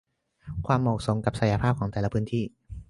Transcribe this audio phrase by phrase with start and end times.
[0.65, 2.43] และเหมาะสมกับศักยภาพของแต่ละพื้นที่